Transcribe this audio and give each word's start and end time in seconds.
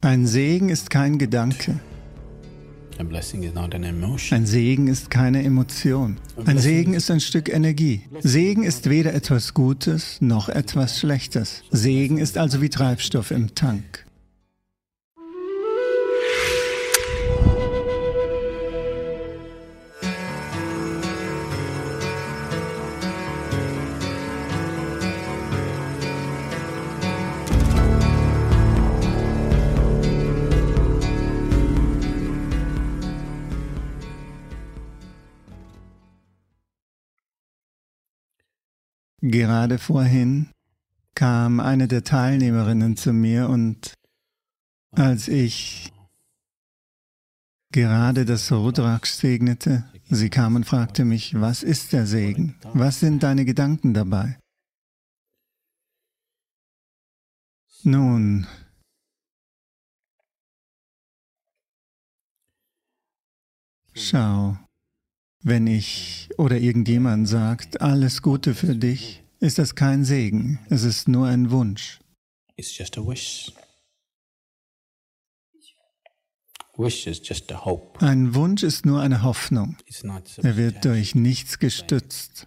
Ein 0.00 0.28
Segen 0.28 0.68
ist 0.68 0.90
kein 0.90 1.18
Gedanke. 1.18 1.80
Ein 2.98 4.46
Segen 4.46 4.86
ist 4.86 5.10
keine 5.10 5.42
Emotion. 5.42 6.18
Ein 6.46 6.58
Segen 6.60 6.94
ist 6.94 7.10
ein 7.10 7.18
Stück 7.18 7.48
Energie. 7.48 8.02
Segen 8.20 8.62
ist 8.62 8.88
weder 8.88 9.12
etwas 9.12 9.54
Gutes 9.54 10.20
noch 10.20 10.48
etwas 10.48 11.00
Schlechtes. 11.00 11.64
Segen 11.72 12.18
ist 12.18 12.38
also 12.38 12.62
wie 12.62 12.68
Treibstoff 12.68 13.32
im 13.32 13.56
Tank. 13.56 14.06
Gerade 39.30 39.78
vorhin 39.78 40.48
kam 41.14 41.60
eine 41.60 41.86
der 41.86 42.02
Teilnehmerinnen 42.02 42.96
zu 42.96 43.12
mir 43.12 43.50
und 43.50 43.92
als 44.92 45.28
ich 45.28 45.92
gerade 47.70 48.24
das 48.24 48.50
Rudraksh 48.50 49.10
segnete, 49.10 49.84
sie 50.08 50.30
kam 50.30 50.56
und 50.56 50.64
fragte 50.64 51.04
mich, 51.04 51.38
was 51.38 51.62
ist 51.62 51.92
der 51.92 52.06
Segen? 52.06 52.56
Was 52.72 53.00
sind 53.00 53.22
deine 53.22 53.44
Gedanken 53.44 53.92
dabei? 53.92 54.38
Nun, 57.82 58.46
schau, 63.92 64.56
wenn 65.42 65.66
ich 65.66 66.28
oder 66.36 66.58
irgendjemand 66.58 67.28
sagt, 67.28 67.80
alles 67.80 68.22
Gute 68.22 68.54
für 68.54 68.74
dich, 68.74 69.22
ist 69.40 69.58
das 69.58 69.74
kein 69.74 70.04
Segen, 70.04 70.58
es 70.68 70.82
ist 70.82 71.08
nur 71.08 71.26
ein 71.26 71.50
Wunsch. 71.50 72.00
Ein 78.00 78.34
Wunsch 78.34 78.62
ist 78.62 78.86
nur 78.86 79.00
eine 79.00 79.22
Hoffnung. 79.22 79.76
Er 80.42 80.56
wird 80.56 80.84
durch 80.84 81.14
nichts 81.14 81.58
gestützt. 81.58 82.46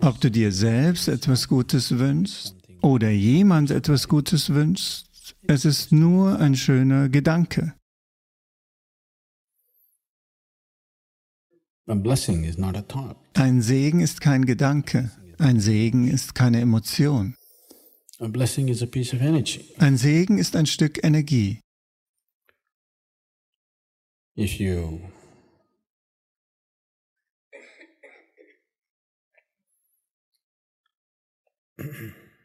Ob 0.00 0.20
du 0.20 0.30
dir 0.30 0.52
selbst 0.52 1.06
etwas 1.08 1.48
Gutes 1.48 1.98
wünschst 1.98 2.56
oder 2.82 3.10
jemand 3.10 3.70
etwas 3.70 4.08
Gutes 4.08 4.50
wünschst, 4.50 5.36
es 5.46 5.64
ist 5.64 5.92
nur 5.92 6.38
ein 6.38 6.56
schöner 6.56 7.08
Gedanke. 7.08 7.74
Ein 13.34 13.62
Segen 13.62 14.00
ist 14.00 14.20
kein 14.20 14.44
Gedanke. 14.44 15.10
Ein 15.38 15.60
Segen 15.60 16.08
ist 16.08 16.34
keine 16.34 16.60
Emotion. 16.60 17.36
Ein 19.78 19.96
Segen 19.96 20.38
ist 20.38 20.56
ein 20.56 20.66
Stück 20.66 21.04
Energie. 21.04 21.60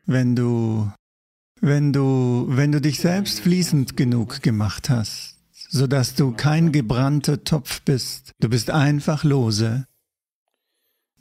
Wenn 0.06 0.36
du, 0.36 0.92
wenn 1.62 1.94
du, 1.94 2.45
wenn 2.50 2.72
du 2.72 2.81
dich 2.81 3.00
selbst 3.00 3.39
fließend 3.39 3.97
genug 3.97 4.42
gemacht 4.42 4.89
hast, 4.89 5.30
sodass 5.72 6.16
du 6.16 6.33
kein 6.33 6.73
gebrannter 6.73 7.45
Topf 7.45 7.81
bist, 7.83 8.33
du 8.39 8.50
bist 8.50 8.69
einfach 8.69 9.23
lose, 9.23 9.88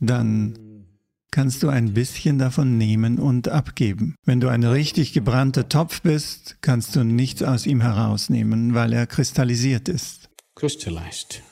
dann 0.00 0.86
kannst 1.30 1.62
du 1.62 1.68
ein 1.68 1.94
bisschen 1.94 2.38
davon 2.38 2.76
nehmen 2.76 3.20
und 3.20 3.46
abgeben. 3.46 4.16
Wenn 4.24 4.40
du 4.40 4.48
ein 4.48 4.64
richtig 4.64 5.12
gebrannter 5.12 5.68
Topf 5.68 6.02
bist, 6.02 6.56
kannst 6.62 6.96
du 6.96 7.04
nichts 7.04 7.44
aus 7.44 7.64
ihm 7.64 7.80
herausnehmen, 7.80 8.74
weil 8.74 8.92
er 8.92 9.06
kristallisiert 9.06 9.88
ist. 9.88 10.28
Crystallized. 10.56 11.42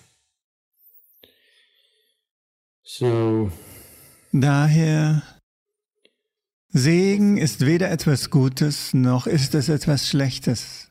So. 2.82 3.52
Daher, 4.32 5.22
Segen 6.70 7.36
ist 7.36 7.64
weder 7.64 7.90
etwas 7.90 8.30
Gutes 8.30 8.92
noch 8.92 9.28
ist 9.28 9.54
es 9.54 9.68
etwas 9.68 10.08
Schlechtes. 10.08 10.87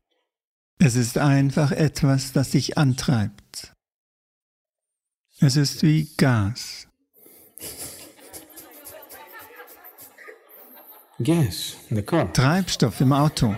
Es 0.80 0.96
ist 0.96 1.18
einfach 1.18 1.72
etwas, 1.72 2.34
das 2.34 2.52
dich 2.52 2.78
antreibt. 2.78 3.74
Es 5.40 5.56
ist 5.56 5.82
wie 5.84 6.08
Gas. 6.18 6.88
Gas 11.20 11.78
the 11.90 12.02
car. 12.04 12.32
Treibstoff 12.32 13.02
im 13.02 13.12
Auto. 13.12 13.56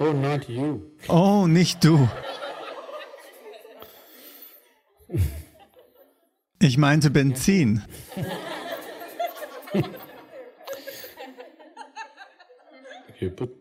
Oh, 0.00 0.12
not 0.12 0.48
you. 0.48 0.82
Oh, 1.06 1.46
nicht 1.46 1.84
du. 1.84 2.08
Ich 6.58 6.78
meinte 6.78 7.10
Benzin. 7.10 7.84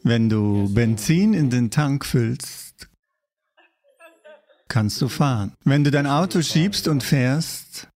Wenn 0.04 0.30
du 0.30 0.74
Benzin 0.74 1.34
in 1.34 1.50
den 1.50 1.72
Tank 1.72 2.06
füllst, 2.06 2.90
kannst 4.68 5.02
du 5.02 5.08
fahren. 5.08 5.54
Wenn 5.64 5.84
du 5.84 5.92
dein 5.92 6.08
Auto 6.08 6.42
schiebst 6.42 6.88
und 6.88 7.04
fährst, 7.04 7.88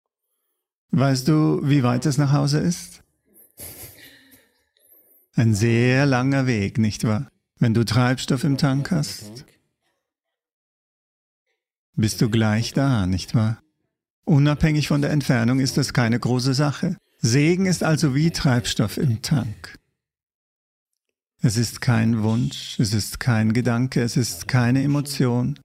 weißt 0.90 1.28
du, 1.28 1.60
wie 1.62 1.82
weit 1.82 2.06
es 2.06 2.18
nach 2.18 2.32
Hause 2.32 2.58
ist? 2.58 3.02
Ein 5.34 5.54
sehr 5.54 6.06
langer 6.06 6.46
Weg, 6.46 6.78
nicht 6.78 7.04
wahr? 7.04 7.30
Wenn 7.58 7.74
du 7.74 7.84
Treibstoff 7.84 8.44
im 8.44 8.58
Tank 8.58 8.90
hast, 8.90 9.44
bist 11.94 12.20
du 12.20 12.28
gleich 12.28 12.72
da, 12.74 13.06
nicht 13.06 13.34
wahr? 13.34 13.62
Unabhängig 14.24 14.88
von 14.88 15.00
der 15.00 15.10
Entfernung 15.10 15.60
ist 15.60 15.76
das 15.76 15.94
keine 15.94 16.18
große 16.18 16.52
Sache. 16.52 16.96
Segen 17.18 17.66
ist 17.66 17.82
also 17.82 18.14
wie 18.14 18.30
Treibstoff 18.30 18.98
im 18.98 19.22
Tank. 19.22 19.78
Es 21.42 21.56
ist 21.56 21.80
kein 21.80 22.22
Wunsch, 22.22 22.78
es 22.80 22.92
ist 22.94 23.20
kein 23.20 23.52
Gedanke, 23.52 24.02
es 24.02 24.16
ist 24.16 24.48
keine 24.48 24.82
Emotion. 24.82 25.58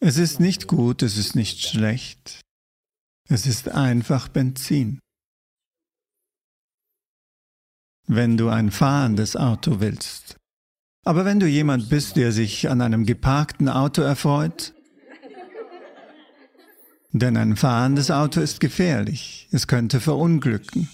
Es 0.00 0.18
ist 0.18 0.38
nicht 0.40 0.68
gut, 0.68 1.02
es 1.02 1.16
ist 1.16 1.34
nicht 1.34 1.60
schlecht. 1.60 2.40
Es 3.28 3.46
ist 3.46 3.68
einfach 3.68 4.28
Benzin. 4.28 5.00
Wenn 8.06 8.36
du 8.36 8.48
ein 8.48 8.70
fahrendes 8.70 9.36
Auto 9.36 9.80
willst. 9.80 10.36
Aber 11.04 11.24
wenn 11.24 11.40
du 11.40 11.46
jemand 11.46 11.88
bist, 11.88 12.16
der 12.16 12.32
sich 12.32 12.68
an 12.68 12.80
einem 12.80 13.04
geparkten 13.04 13.68
Auto 13.68 14.02
erfreut, 14.02 14.74
denn 17.12 17.36
ein 17.36 17.56
fahrendes 17.56 18.10
Auto 18.10 18.40
ist 18.40 18.60
gefährlich, 18.60 19.48
es 19.50 19.66
könnte 19.66 20.00
verunglücken. 20.00 20.88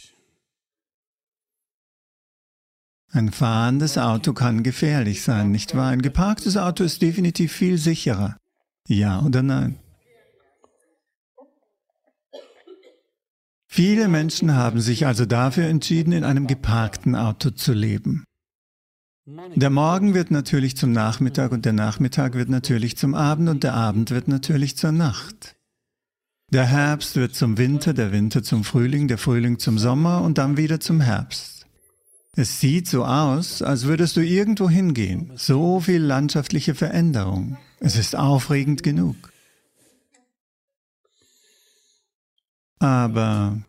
Ein 3.15 3.31
fahrendes 3.31 3.97
Auto 3.97 4.33
kann 4.33 4.65
gefährlich 4.65 5.23
sein, 5.23 5.53
nicht 5.53 5.77
wahr? 5.77 5.91
Ein 5.91 6.03
geparktes 6.03 6.57
Auto 6.57 6.83
ist 6.83 7.01
definitiv 7.01 7.53
viel 7.53 7.79
sicherer. 7.79 8.37
Ja 8.89 9.23
oder 9.23 9.41
nein? 9.45 9.79
Viele 13.69 14.09
Menschen 14.09 14.55
haben 14.57 14.81
sich 14.81 15.07
also 15.07 15.27
dafür 15.27 15.67
entschieden, 15.67 16.13
in 16.13 16.25
einem 16.25 16.49
geparkten 16.49 17.15
Auto 17.15 17.51
zu 17.51 17.73
leben. 17.73 18.25
Der 19.27 19.71
Morgen 19.71 20.15
wird 20.15 20.33
natürlich 20.33 20.77
zum 20.77 20.91
Nachmittag 20.91 21.53
und 21.53 21.65
der 21.65 21.73
Nachmittag 21.73 22.35
wird 22.35 22.49
natürlich 22.49 22.97
zum 22.97 23.15
Abend 23.15 23.49
und 23.49 23.63
der 23.63 23.75
Abend 23.75 24.11
wird 24.11 24.27
natürlich 24.27 24.77
zur 24.77 24.91
Nacht. 24.91 25.55
Der 26.53 26.67
Herbst 26.67 27.15
wird 27.15 27.37
zum 27.37 27.59
Winter, 27.59 27.95
der 27.95 28.11
Winter 28.11 28.43
zum 28.43 28.65
Frühling, 28.65 29.07
der 29.07 29.19
Frühling 29.19 29.61
zum 29.61 29.79
Sommer 29.79 30.23
und 30.23 30.37
dann 30.39 30.57
wieder 30.57 30.81
zum 30.81 31.01
Herbst. 31.01 31.54
Es 32.37 32.61
sieht 32.61 32.89
so 32.89 33.05
aus, 33.05 33.63
als 33.63 33.85
würdest 33.85 34.17
du 34.17 34.21
irgendwo 34.21 34.69
hingehen. 34.69 35.33
So 35.37 35.81
viel 35.81 36.03
landschaftliche 36.03 36.75
Veränderung. 36.75 37.59
Es 37.79 37.97
ist 37.97 38.17
aufregend 38.17 38.83
genug. 38.83 39.33
Aber 42.81 43.63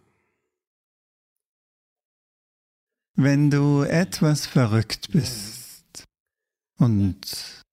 wenn 3.15 3.49
du 3.49 3.83
etwas 3.83 4.45
verrückt 4.45 5.11
bist 5.11 6.03
und 6.77 7.64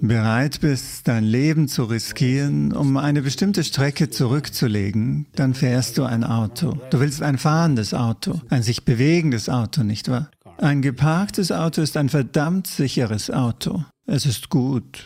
bereit 0.00 0.60
bist, 0.60 1.06
dein 1.06 1.24
Leben 1.24 1.68
zu 1.68 1.84
riskieren, 1.84 2.72
um 2.72 2.96
eine 2.96 3.22
bestimmte 3.22 3.62
Strecke 3.62 4.10
zurückzulegen, 4.10 5.26
dann 5.36 5.54
fährst 5.54 5.98
du 5.98 6.04
ein 6.04 6.24
Auto. 6.24 6.78
Du 6.90 6.98
willst 6.98 7.22
ein 7.22 7.38
fahrendes 7.38 7.94
Auto, 7.94 8.40
ein 8.50 8.62
sich 8.62 8.84
bewegendes 8.84 9.48
Auto, 9.48 9.84
nicht 9.84 10.08
wahr? 10.08 10.30
Ein 10.58 10.82
geparktes 10.82 11.52
Auto 11.52 11.80
ist 11.82 11.96
ein 11.96 12.08
verdammt 12.08 12.66
sicheres 12.66 13.30
Auto. 13.30 13.84
Es 14.06 14.26
ist 14.26 14.48
gut. 14.48 15.04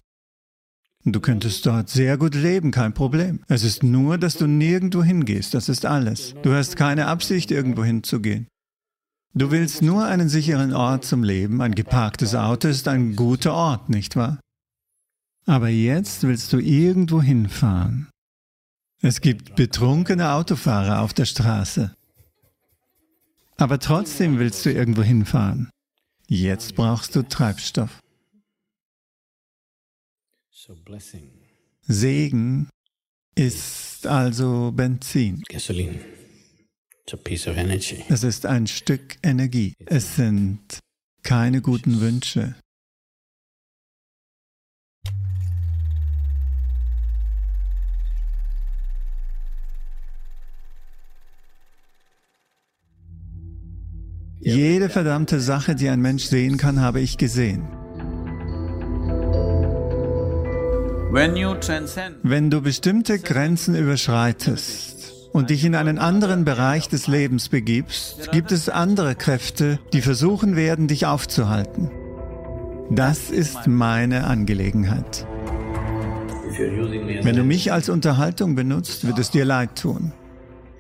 Du 1.05 1.21
könntest 1.21 1.67
dort 1.67 1.91
sehr 1.91 2.17
gut 2.17 2.35
leben, 2.35 2.71
kein 2.71 2.95
Problem. 2.95 3.41
Es 3.49 3.65
ist 3.65 3.83
nur, 3.83 4.17
dass 4.17 4.37
du 4.37 4.47
nirgendwo 4.47 5.03
hingehst, 5.03 5.53
das 5.53 5.69
ist 5.69 5.85
alles. 5.85 6.35
Du 6.43 6.55
hast 6.55 6.77
keine 6.77 7.09
Absicht, 7.09 7.51
irgendwo 7.51 7.85
hinzugehen. 7.85 8.47
Du 9.35 9.51
willst 9.51 9.83
nur 9.83 10.05
einen 10.05 10.29
sicheren 10.29 10.73
Ort 10.73 11.05
zum 11.05 11.25
Leben. 11.25 11.61
Ein 11.61 11.75
geparktes 11.75 12.35
Auto 12.35 12.69
ist 12.69 12.87
ein 12.87 13.17
guter 13.17 13.53
Ort, 13.53 13.89
nicht 13.89 14.15
wahr? 14.15 14.39
Aber 15.47 15.69
jetzt 15.69 16.23
willst 16.23 16.53
du 16.53 16.59
irgendwo 16.59 17.21
hinfahren. 17.21 18.09
Es 19.01 19.21
gibt 19.21 19.57
betrunkene 19.57 20.33
Autofahrer 20.33 21.01
auf 21.01 21.13
der 21.13 21.25
Straße. 21.25 21.95
Aber 23.57 23.79
trotzdem 23.79 24.39
willst 24.39 24.65
du 24.65 24.73
irgendwo 24.73 25.03
hinfahren. 25.03 25.71
Jetzt 26.29 26.77
brauchst 26.77 27.17
du 27.17 27.23
Treibstoff. 27.23 28.01
Segen 31.83 32.69
ist 33.35 34.07
also 34.07 34.73
Benzin. 34.73 35.43
Es 38.09 38.23
ist 38.23 38.47
ein 38.47 38.67
Stück 38.69 39.17
Energie. 39.23 39.75
Es 39.87 40.17
sind 40.17 40.79
keine 41.23 41.61
guten 41.61 42.01
Wünsche. 42.01 42.55
Jede 54.45 54.89
verdammte 54.89 55.39
Sache, 55.39 55.77
die 55.77 55.89
ein 55.89 56.01
Mensch 56.01 56.25
sehen 56.25 56.57
kann, 56.57 56.81
habe 56.81 57.01
ich 57.01 57.17
gesehen. 57.17 57.69
Wenn 61.13 62.51
du 62.51 62.61
bestimmte 62.61 63.21
Grenzen 63.21 63.77
überschreitest 63.77 65.31
und 65.33 65.51
dich 65.51 65.65
in 65.65 65.77
einen 65.77 65.99
anderen 65.99 66.45
Bereich 66.45 66.89
des 66.89 67.07
Lebens 67.07 67.51
begibst, 67.51 68.33
gibt 68.33 68.51
es 68.51 68.69
andere 68.69 69.15
Kräfte, 69.15 69.79
die 69.93 70.01
versuchen 70.01 70.57
werden, 70.57 70.89
dich 70.89 71.07
aufzuhalten. 71.07 71.91
Das 72.91 73.31
ist 73.31 73.69
meine 73.69 74.25
Angelegenheit. 74.25 75.27
Wenn 76.59 77.37
du 77.37 77.45
mich 77.45 77.73
als 77.73 77.89
Unterhaltung 77.89 78.57
benutzt, 78.57 79.07
wird 79.07 79.21
es 79.21 79.31
dir 79.31 79.45
leid 79.45 79.79
tun. 79.79 80.13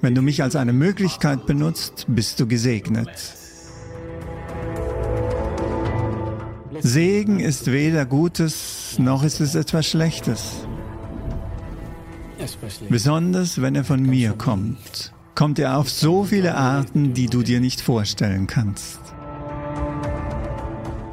Wenn 0.00 0.16
du 0.16 0.22
mich 0.22 0.42
als 0.42 0.56
eine 0.56 0.72
Möglichkeit 0.72 1.46
benutzt, 1.46 2.06
bist 2.08 2.40
du 2.40 2.48
gesegnet. 2.48 3.41
Segen 6.84 7.38
ist 7.38 7.70
weder 7.70 8.04
Gutes 8.04 8.96
noch 8.98 9.22
ist 9.22 9.40
es 9.40 9.54
etwas 9.54 9.86
Schlechtes. 9.86 10.66
Besonders 12.88 13.62
wenn 13.62 13.76
er 13.76 13.84
von 13.84 14.02
mir 14.02 14.32
kommt, 14.32 15.12
kommt 15.36 15.60
er 15.60 15.78
auf 15.78 15.88
so 15.88 16.24
viele 16.24 16.56
Arten, 16.56 17.14
die 17.14 17.26
du 17.26 17.44
dir 17.44 17.60
nicht 17.60 17.80
vorstellen 17.80 18.48
kannst. 18.48 18.98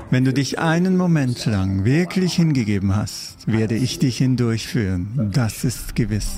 Wenn 0.10 0.25
du 0.25 0.33
dich 0.33 0.57
einen 0.57 0.98
Moment 0.98 1.45
lang 1.45 1.86
wirklich 1.86 2.33
hingegeben 2.33 2.95
hast, 2.95 3.45
werde 3.45 3.75
ich 3.75 4.00
dich 4.00 4.18
hindurchführen. 4.18 5.30
Das 5.31 5.63
ist 5.63 5.95
gewiss. 5.95 6.31